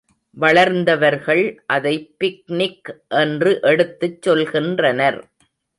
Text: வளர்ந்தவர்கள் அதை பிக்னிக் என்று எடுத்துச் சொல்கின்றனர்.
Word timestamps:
வளர்ந்தவர்கள் 0.37 1.43
அதை 1.65 2.15
பிக்னிக் 2.19 2.89
என்று 3.09 3.59
எடுத்துச் 3.61 4.29
சொல்கின்றனர். 4.29 5.21